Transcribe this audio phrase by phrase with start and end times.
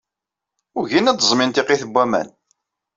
[0.79, 2.27] Ugin ad d-ẓẓmin tiqit n waman.